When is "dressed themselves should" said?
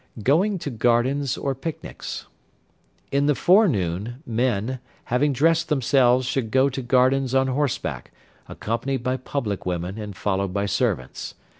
5.31-6.49